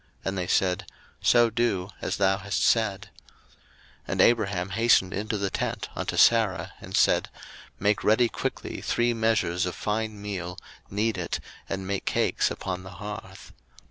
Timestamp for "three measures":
8.81-9.67